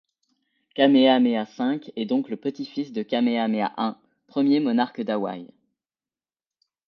Kamehameha 0.73 1.43
V 1.45 1.81
est 1.95 2.07
donc 2.07 2.29
le 2.31 2.35
petit-fils 2.35 2.91
de 2.91 3.03
Kamehameha 3.03 3.71
I, 3.77 3.91
premier 4.25 4.59
monarque 4.59 5.01
d'Hawaï. 5.03 5.53